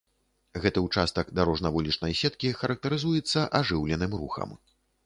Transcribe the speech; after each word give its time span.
Гэты 0.63 0.79
ўчастак 0.85 1.29
дарожна-вулічнай 1.39 2.17
сеткі 2.23 2.53
характарызуецца 2.63 3.49
ажыўленым 3.63 4.21
рухам. 4.25 4.61